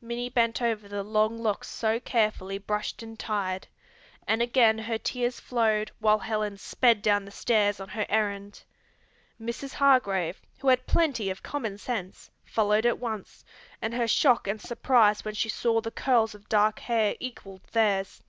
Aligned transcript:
Minnie 0.00 0.28
bent 0.28 0.60
over 0.60 0.88
the 0.88 1.04
long 1.04 1.38
locks 1.40 1.68
so 1.68 2.00
carefully 2.00 2.58
brushed 2.58 3.00
and 3.00 3.16
tied, 3.16 3.68
and 4.26 4.42
again 4.42 4.76
her 4.76 4.98
tears 4.98 5.38
flowed 5.38 5.92
while 6.00 6.18
Helen 6.18 6.58
sped 6.58 7.00
down 7.00 7.24
the 7.24 7.30
stairs 7.30 7.78
on 7.78 7.90
her 7.90 8.04
errand. 8.08 8.64
Mrs. 9.40 9.74
Hargrave, 9.74 10.42
who 10.58 10.66
had 10.66 10.88
plenty 10.88 11.30
of 11.30 11.44
common 11.44 11.78
sense, 11.78 12.28
followed 12.44 12.86
at 12.86 12.98
once, 12.98 13.44
and 13.80 13.94
her 13.94 14.08
shock 14.08 14.48
and 14.48 14.60
surprise 14.60 15.24
when 15.24 15.34
she 15.34 15.48
saw 15.48 15.80
the 15.80 15.92
curls 15.92 16.34
of 16.34 16.48
dark 16.48 16.80
hair 16.80 17.14
equalled 17.20 17.62
theirs. 17.70 18.20